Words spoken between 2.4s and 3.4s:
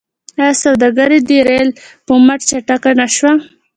چټکه نشوه؟